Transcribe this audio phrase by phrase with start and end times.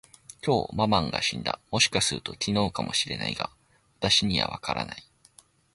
[0.41, 1.59] きょう、ママンが死んだ。
[1.69, 3.51] もしかすると、昨日かも知れないが、
[3.99, 5.03] 私にはわからない。